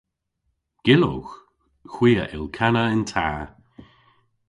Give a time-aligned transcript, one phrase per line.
[0.85, 1.31] Gyllowgh.
[1.93, 3.27] Hwi a yll kana yn ta.